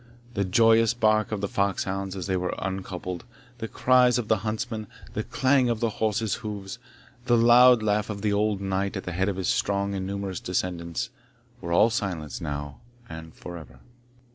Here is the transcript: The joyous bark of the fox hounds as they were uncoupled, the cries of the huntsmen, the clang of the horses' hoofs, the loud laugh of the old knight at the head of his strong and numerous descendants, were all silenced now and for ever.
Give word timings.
The 0.33 0.43
joyous 0.43 0.95
bark 0.95 1.31
of 1.31 1.41
the 1.41 1.47
fox 1.47 1.83
hounds 1.83 2.15
as 2.15 2.25
they 2.25 2.35
were 2.35 2.55
uncoupled, 2.57 3.23
the 3.59 3.67
cries 3.67 4.17
of 4.17 4.29
the 4.29 4.37
huntsmen, 4.37 4.87
the 5.13 5.21
clang 5.23 5.69
of 5.69 5.79
the 5.79 5.91
horses' 6.01 6.37
hoofs, 6.41 6.79
the 7.25 7.37
loud 7.37 7.83
laugh 7.83 8.09
of 8.09 8.23
the 8.23 8.33
old 8.33 8.61
knight 8.61 8.97
at 8.97 9.03
the 9.03 9.11
head 9.11 9.29
of 9.29 9.35
his 9.35 9.47
strong 9.49 9.93
and 9.93 10.07
numerous 10.07 10.39
descendants, 10.39 11.11
were 11.61 11.71
all 11.71 11.91
silenced 11.91 12.41
now 12.41 12.79
and 13.07 13.35
for 13.35 13.57
ever. 13.59 13.79